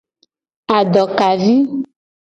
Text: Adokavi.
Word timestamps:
Adokavi. 0.77 1.55